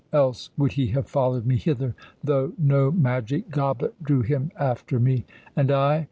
Else 0.11 0.49
would 0.57 0.71
he 0.71 0.87
have 0.97 1.05
followed 1.07 1.45
me 1.45 1.57
hither, 1.57 1.93
though 2.23 2.53
no 2.57 2.89
magic 2.89 3.51
goblet 3.51 3.93
drew 4.01 4.21
him 4.23 4.49
after 4.57 4.99
me? 4.99 5.25
And 5.55 5.69
I? 5.69 5.99